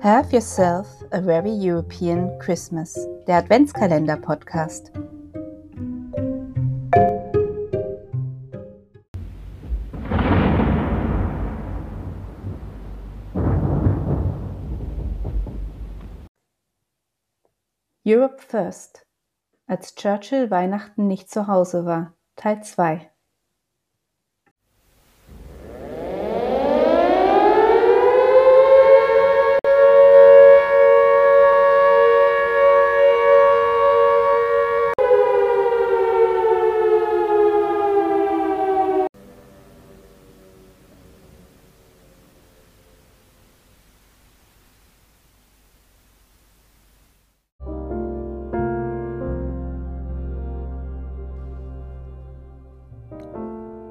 [0.00, 2.94] Have yourself a very European Christmas,
[3.26, 4.92] der Adventskalender-Podcast.
[18.04, 19.04] Europe First.
[19.66, 22.14] Als Churchill Weihnachten nicht zu Hause war.
[22.36, 23.10] Teil 2.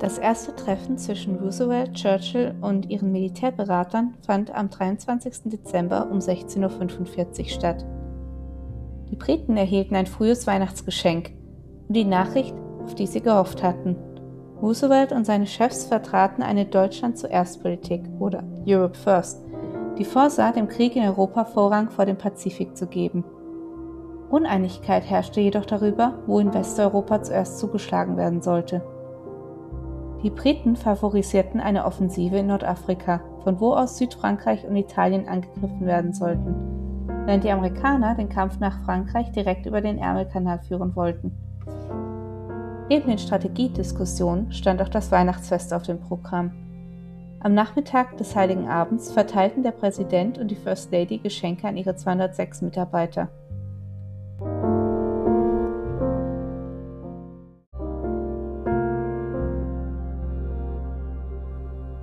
[0.08, 5.52] Das erste Treffen zwischen Roosevelt, Churchill und ihren Militärberatern fand am 23.
[5.52, 7.86] Dezember um 16.45 Uhr statt.
[9.12, 11.34] Die Briten erhielten ein frühes Weihnachtsgeschenk
[11.90, 12.56] und die Nachricht,
[12.86, 13.98] auf die sie gehofft hatten.
[14.62, 19.44] Roosevelt und seine Chefs vertraten eine Deutschland zuerst Politik oder Europe First,
[19.98, 23.26] die vorsah, dem Krieg in Europa Vorrang vor dem Pazifik zu geben.
[24.30, 28.82] Uneinigkeit herrschte jedoch darüber, wo in Westeuropa zuerst zugeschlagen werden sollte.
[30.24, 36.12] Die Briten favorisierten eine Offensive in Nordafrika, von wo aus Südfrankreich und Italien angegriffen werden
[36.12, 36.56] sollten,
[37.26, 41.32] während die Amerikaner den Kampf nach Frankreich direkt über den Ärmelkanal führen wollten.
[42.90, 46.52] Neben den Strategiediskussionen stand auch das Weihnachtsfest auf dem Programm.
[47.40, 51.96] Am Nachmittag des Heiligen Abends verteilten der Präsident und die First Lady Geschenke an ihre
[51.96, 53.30] 206 Mitarbeiter.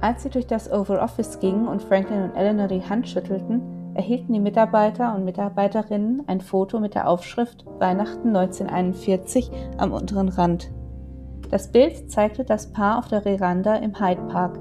[0.04, 3.62] Als sie durch das Oval Office gingen und Franklin und Eleanor die Hand schüttelten,
[3.94, 10.70] erhielten die Mitarbeiter und Mitarbeiterinnen ein Foto mit der Aufschrift Weihnachten 1941 am unteren Rand.
[11.48, 14.58] Das Bild zeigte das Paar auf der Veranda im Hyde Park,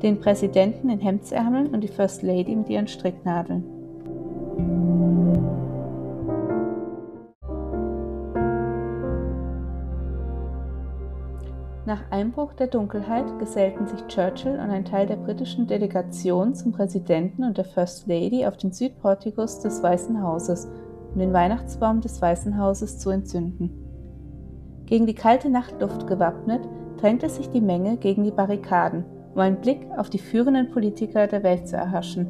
[0.00, 3.64] den Präsidenten in Hemdsärmeln und die First Lady mit ihren Stricknadeln.
[11.88, 17.44] Nach Einbruch der Dunkelheit gesellten sich Churchill und ein Teil der britischen Delegation zum Präsidenten
[17.44, 20.68] und der First Lady auf den Südportikus des Weißen Hauses,
[21.14, 23.70] um den Weihnachtsbaum des Weißen Hauses zu entzünden.
[24.84, 26.60] Gegen die kalte Nachtluft gewappnet,
[26.98, 31.42] drängte sich die Menge gegen die Barrikaden, um einen Blick auf die führenden Politiker der
[31.42, 32.26] Welt zu erhaschen.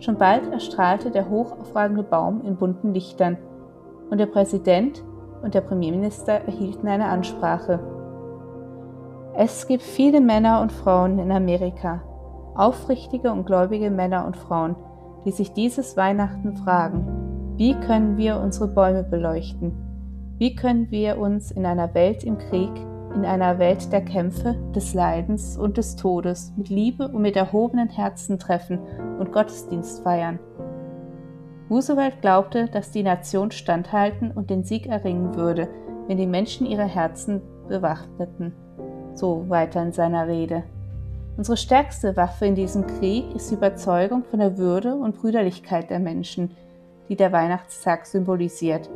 [0.00, 3.38] Schon bald erstrahlte der hochaufragende Baum in bunten Lichtern,
[4.10, 5.02] und der Präsident
[5.42, 7.95] und der Premierminister erhielten eine Ansprache.
[9.38, 12.02] Es gibt viele Männer und Frauen in Amerika,
[12.54, 14.76] aufrichtige und gläubige Männer und Frauen,
[15.26, 19.72] die sich dieses Weihnachten fragen, wie können wir unsere Bäume beleuchten?
[20.38, 22.70] Wie können wir uns in einer Welt im Krieg,
[23.14, 27.90] in einer Welt der Kämpfe, des Leidens und des Todes mit Liebe und mit erhobenen
[27.90, 28.78] Herzen treffen
[29.18, 30.38] und Gottesdienst feiern?
[31.68, 35.68] Roosevelt glaubte, dass die Nation standhalten und den Sieg erringen würde,
[36.06, 38.54] wenn die Menschen ihre Herzen bewachteten
[39.18, 40.62] so weiter in seiner Rede.
[41.36, 45.98] Unsere stärkste Waffe in diesem Krieg ist die Überzeugung von der Würde und Brüderlichkeit der
[45.98, 46.50] Menschen,
[47.08, 48.88] die der Weihnachtstag symbolisiert.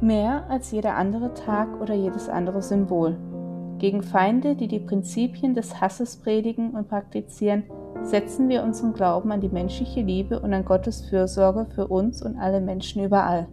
[0.00, 3.16] Mehr als jeder andere Tag oder jedes andere Symbol.
[3.78, 7.64] Gegen Feinde, die die Prinzipien des Hasses predigen und praktizieren,
[8.04, 12.36] setzen wir unseren Glauben an die menschliche Liebe und an Gottes Fürsorge für uns und
[12.36, 13.48] alle Menschen überall.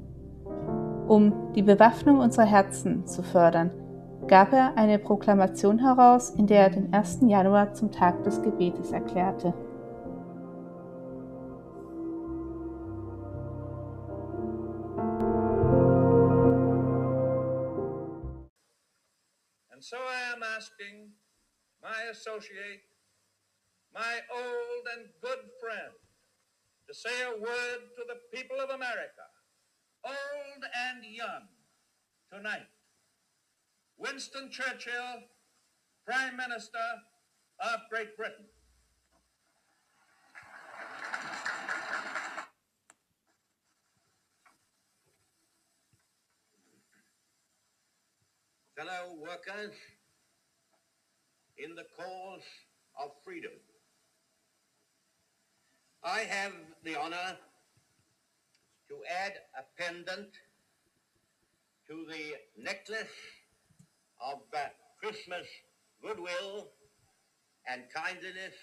[1.07, 3.71] Um die Bewaffnung unserer Herzen zu fördern,
[4.27, 7.19] gab er eine Proklamation heraus, in der er den 1.
[7.23, 9.53] Januar zum Tag des Gebetes erklärte.
[19.71, 21.13] And so I am asking
[21.81, 22.90] my associate
[23.93, 25.93] my old and good friend,
[26.87, 29.27] to say a word to the people of America,
[30.05, 31.47] old and young,
[32.31, 32.67] tonight.
[33.97, 35.23] Winston Churchill,
[36.05, 36.79] Prime Minister
[37.59, 38.45] of Great Britain.
[48.75, 49.75] Fellow workers
[51.57, 52.41] in the cause
[52.99, 53.51] of freedom.
[56.03, 56.53] I have
[56.83, 57.37] the honor
[58.89, 60.29] to add a pendant
[61.87, 63.13] to the necklace
[64.19, 64.69] of uh,
[64.99, 65.45] Christmas
[66.01, 66.69] goodwill
[67.67, 68.55] and kindliness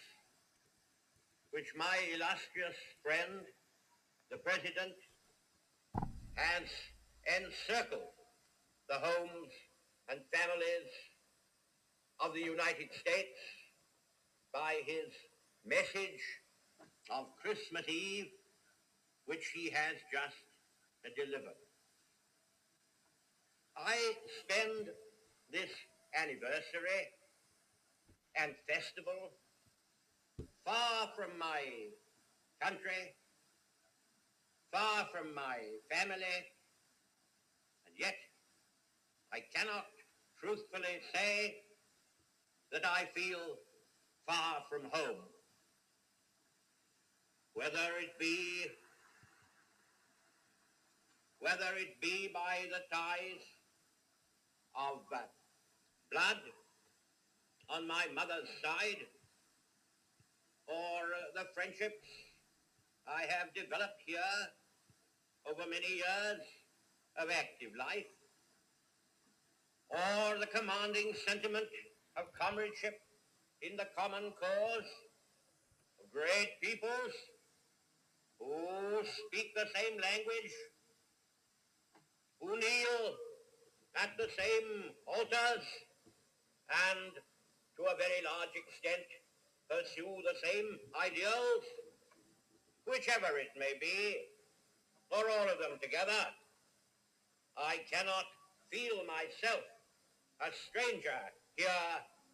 [1.52, 3.46] which my illustrious friend,
[4.32, 4.94] the President,
[6.35, 6.69] has
[7.40, 8.19] encircled
[8.88, 9.52] the homes
[10.08, 10.90] and families
[12.19, 13.38] of the United States
[14.52, 15.14] by his
[15.64, 16.38] message
[17.11, 18.29] of Christmas Eve,
[19.27, 20.37] which he has just
[21.17, 21.61] delivered.
[23.77, 23.97] I
[24.45, 24.89] spend
[25.53, 25.71] this
[26.15, 27.09] anniversary
[28.37, 29.31] and festival
[30.65, 31.63] far from my
[32.61, 33.15] country,
[34.73, 35.59] far from my
[35.91, 36.39] family,
[37.87, 38.17] and yet
[39.33, 39.87] I cannot
[40.41, 41.57] truthfully say
[42.73, 43.57] that I feel
[44.27, 45.28] far from home.
[47.59, 48.67] Whether it be
[51.41, 53.43] whether it be by the ties
[54.77, 55.03] of
[56.13, 56.39] blood
[57.69, 59.03] on my mother's side
[60.69, 61.03] or
[61.35, 62.07] the friendships
[63.09, 64.39] I have developed here
[65.51, 66.41] over many years
[67.17, 68.07] of active life,
[69.91, 71.67] or the commanding sentiment
[72.17, 73.01] of comradeship
[73.63, 74.91] in the common cause
[75.99, 77.15] of great peoples
[78.40, 80.52] who speak the same language,
[82.40, 83.17] who kneel
[83.96, 85.67] at the same altars,
[86.70, 87.12] and
[87.76, 89.06] to a very large extent
[89.70, 91.64] pursue the same ideals,
[92.87, 94.17] whichever it may be,
[95.11, 96.26] or all of them together.
[97.56, 98.25] I cannot
[98.70, 99.64] feel myself
[100.40, 101.20] a stranger
[101.56, 101.90] here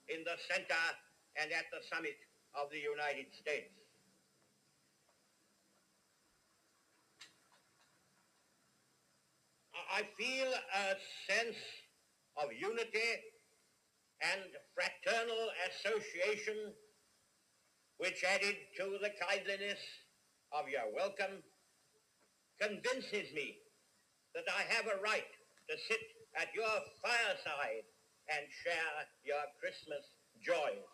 [0.09, 0.85] in the center
[1.41, 2.19] and at the summit
[2.55, 3.84] of the United States.
[9.95, 10.99] I feel a
[11.31, 11.55] sense
[12.43, 13.15] of unity
[14.27, 14.43] and
[14.75, 16.75] fraternal association
[17.99, 19.79] which added to the kindliness
[20.51, 21.39] of your welcome
[22.61, 23.55] convinces me
[24.35, 25.31] that I have a right
[25.71, 26.03] to sit
[26.43, 27.87] at your fireside
[28.35, 30.03] and share your Christmas
[30.43, 30.91] joys.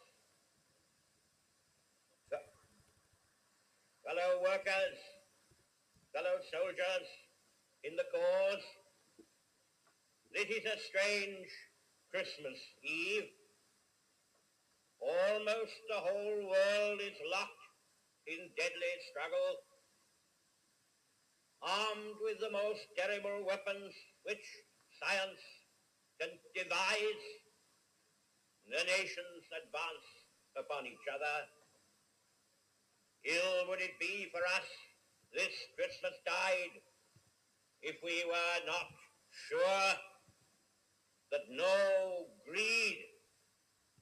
[4.04, 4.96] Fellow workers,
[6.12, 7.08] fellow soldiers
[7.84, 8.64] in the cause,
[10.34, 11.50] this is a strange
[12.14, 13.30] Christmas Eve.
[15.02, 17.64] Almost the whole world is locked
[18.26, 19.50] in deadly struggle,
[21.62, 23.90] armed with the most terrible weapons
[24.22, 24.44] which
[25.02, 25.42] science
[26.20, 27.26] can devise.
[28.70, 30.08] The nations advance
[30.54, 31.38] upon each other.
[33.26, 34.68] Ill would it be for us
[35.34, 36.78] this Christmas tide
[37.82, 38.86] if we were not
[39.48, 39.98] sure
[41.30, 42.98] that no greed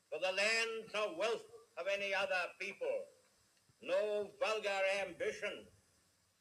[0.08, 1.48] for the lands or wealth
[1.80, 2.98] of any other people,
[3.80, 5.64] no vulgar ambition,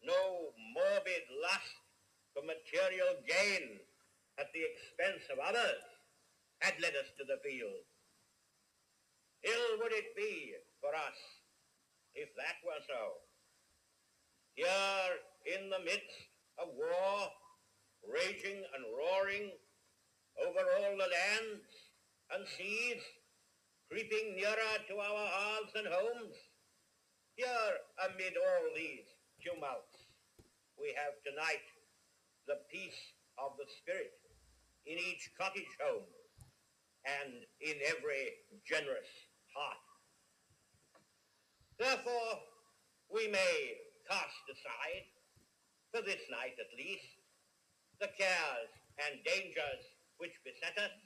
[0.03, 1.75] no morbid lust
[2.33, 3.79] for material gain
[4.39, 5.79] at the expense of others
[6.59, 7.85] had led us to the field.
[9.45, 10.51] Ill would it be
[10.81, 11.19] for us
[12.15, 13.23] if that were so.
[14.55, 16.27] Here in the midst
[16.59, 17.31] of war,
[18.03, 19.51] raging and roaring
[20.43, 21.63] over all the lands
[22.35, 22.99] and seas,
[23.89, 26.35] creeping nearer to our hearths and homes,
[27.35, 29.07] here amid all these
[29.39, 29.95] tumults,
[30.75, 31.63] we have tonight
[32.47, 34.11] the peace of the Spirit
[34.85, 36.07] in each cottage home
[37.07, 39.11] and in every generous
[39.55, 39.83] heart.
[41.79, 42.43] Therefore,
[43.07, 43.55] we may
[44.09, 45.07] cast aside,
[45.93, 47.07] for this night at least,
[48.01, 49.83] the cares and dangers
[50.17, 50.97] which beset us,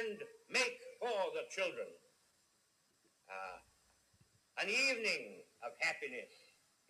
[0.00, 1.88] and make for the children
[3.30, 3.58] uh,
[4.58, 6.32] an evening of happiness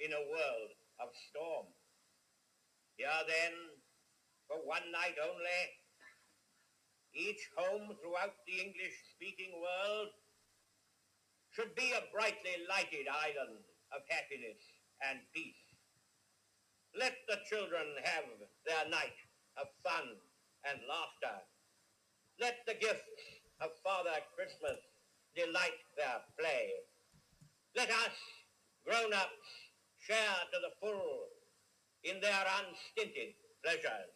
[0.00, 0.70] in a world
[1.02, 1.68] of storm.
[2.96, 3.54] Here then,
[4.48, 5.62] for one night only,
[7.12, 10.10] each home throughout the English-speaking world
[11.52, 13.60] should be a brightly lighted island
[13.92, 14.62] of happiness
[15.04, 15.58] and peace.
[16.96, 18.24] Let the children have
[18.64, 19.18] their night
[19.60, 20.16] of fun
[20.64, 21.42] and laughter.
[22.40, 23.27] Let the gifts
[23.60, 24.78] of Father Christmas
[25.34, 26.70] delight their play.
[27.74, 28.16] Let us,
[28.86, 29.50] grown-ups,
[29.98, 31.26] share to the full
[32.04, 34.14] in their unstinted pleasures.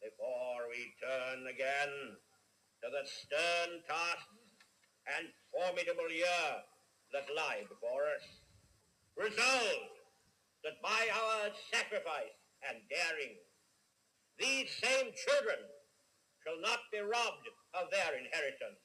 [0.00, 1.92] Before we turn again
[2.80, 4.40] to the stern tasks
[5.16, 6.48] and formidable year
[7.12, 8.26] that lie before us,
[9.16, 9.92] resolve
[10.64, 12.36] that by our sacrifice
[12.68, 13.36] and daring,
[14.38, 15.60] these same children
[16.44, 17.48] shall not be robbed
[17.80, 18.80] of their inheritance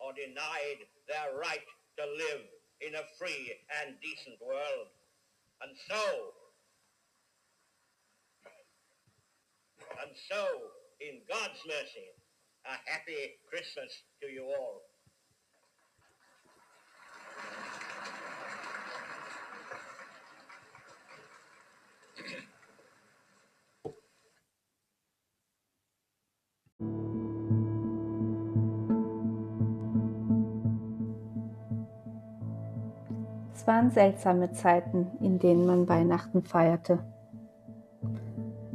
[0.00, 1.64] or denied their right
[1.98, 2.44] to live
[2.80, 4.88] in a free and decent world.
[5.62, 6.04] And so,
[10.02, 10.44] and so,
[11.00, 12.10] in God's mercy,
[12.66, 14.82] a happy Christmas to you all.
[33.64, 36.98] Es waren seltsame Zeiten, in denen man Weihnachten feierte.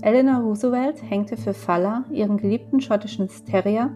[0.02, 3.92] Eleanor Roosevelt hängte für Falla, ihren geliebten schottischen Terrier,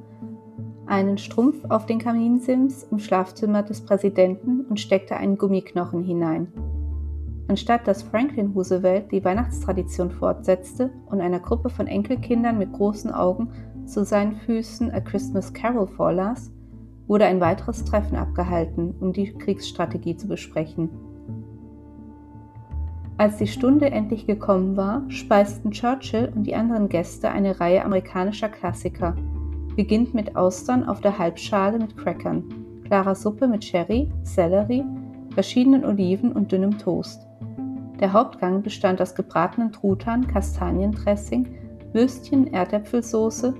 [0.85, 6.53] einen Strumpf auf den Kaminsims im Schlafzimmer des Präsidenten und steckte einen Gummiknochen hinein.
[7.47, 13.49] Anstatt dass Franklin Roosevelt die Weihnachtstradition fortsetzte und einer Gruppe von Enkelkindern mit großen Augen
[13.87, 16.51] zu seinen Füßen A Christmas Carol vorlas,
[17.07, 20.89] wurde ein weiteres Treffen abgehalten, um die Kriegsstrategie zu besprechen.
[23.17, 28.49] Als die Stunde endlich gekommen war, speisten Churchill und die anderen Gäste eine Reihe amerikanischer
[28.49, 29.15] Klassiker,
[29.75, 32.43] beginnt mit Austern auf der Halbschale mit Crackern,
[32.85, 34.83] klarer Suppe mit Sherry, Sellerie,
[35.33, 37.27] verschiedenen Oliven und dünnem Toast.
[37.99, 41.47] Der Hauptgang bestand aus gebratenen Truthahn, Kastaniendressing,
[41.93, 43.53] Würstchen, Erdäpfelsauce,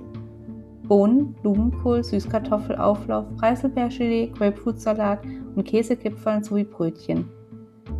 [0.88, 5.20] Bohnen, Blumenkohl, Süßkartoffelauflauf, Preiselbeergelee, Grapefruitsalat
[5.54, 7.28] und Käsekipferln sowie Brötchen.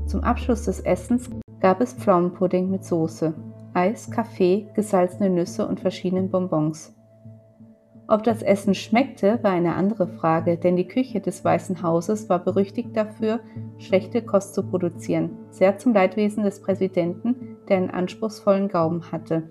[0.06, 3.34] Zum Abschluss des Essens gab es Pflaumenpudding mit Soße,
[3.72, 6.94] Eis, Kaffee, gesalzene Nüsse und verschiedenen Bonbons.
[8.06, 12.38] Ob das Essen schmeckte, war eine andere Frage, denn die Küche des Weißen Hauses war
[12.38, 13.40] berüchtigt dafür,
[13.78, 19.44] schlechte Kost zu produzieren, sehr zum Leidwesen des Präsidenten, der einen anspruchsvollen Gaumen hatte.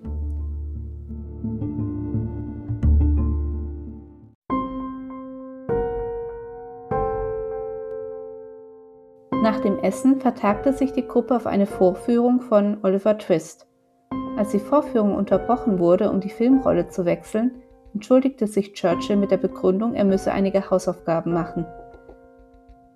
[9.54, 13.68] Nach dem Essen vertagte sich die Gruppe auf eine Vorführung von Oliver Twist.
[14.36, 17.52] Als die Vorführung unterbrochen wurde, um die Filmrolle zu wechseln,
[17.94, 21.64] entschuldigte sich Churchill mit der Begründung, er müsse einige Hausaufgaben machen.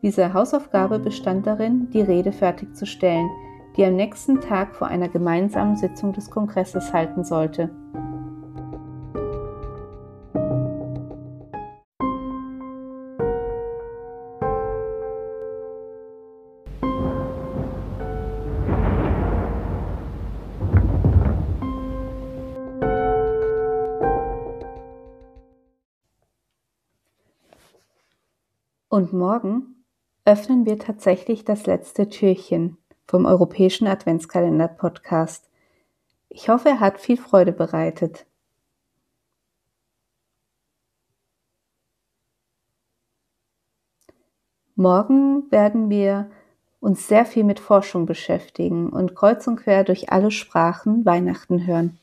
[0.02, 3.30] Diese Hausaufgabe bestand darin, die Rede fertigzustellen,
[3.76, 7.70] die am nächsten Tag vor einer gemeinsamen Sitzung des Kongresses halten sollte.
[28.90, 29.84] Und morgen
[30.24, 35.50] öffnen wir tatsächlich das letzte Türchen vom Europäischen Adventskalender Podcast.
[36.30, 38.24] Ich hoffe, er hat viel Freude bereitet.
[44.74, 46.30] Morgen werden wir
[46.80, 51.98] uns sehr viel mit Forschung beschäftigen und kreuz und quer durch alle Sprachen Weihnachten hören.